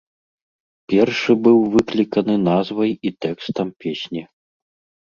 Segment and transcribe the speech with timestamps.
[0.93, 4.21] Першы быў выкліканы назвай і тэкстам песні.